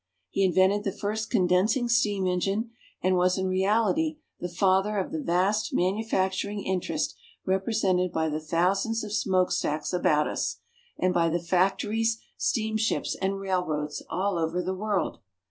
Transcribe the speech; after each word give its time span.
He 0.31 0.43
invented 0.43 0.83
the 0.83 0.91
first 0.91 1.29
condensing 1.29 1.87
steam 1.87 2.25
engine, 2.25 2.71
and 3.03 3.17
was 3.17 3.37
in 3.37 3.45
reality 3.45 4.17
the 4.39 4.49
father 4.49 4.97
of 4.97 5.11
the 5.11 5.21
vast 5.21 5.75
manufacturing 5.75 6.63
interest 6.63 7.15
represented 7.45 8.11
by 8.11 8.29
the 8.29 8.39
thousands 8.39 9.03
of 9.03 9.13
smokestacks 9.13 9.93
about 9.93 10.27
us, 10.27 10.57
and 10.97 11.13
by 11.13 11.29
the 11.29 11.37
fac 11.39 11.77
tories, 11.77 12.17
steamships, 12.35 13.15
and 13.21 13.39
railroads 13.39 14.01
all 14.09 14.39
over 14.39 14.59
the 14.63 14.73
world. 14.73 15.19